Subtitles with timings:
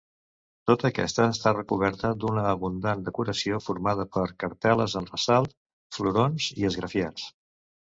[0.69, 5.57] Tota aquesta està recoberta d'una abundant decoració formada per cartel·les en ressalt,
[5.99, 7.31] florons i esgrafiats.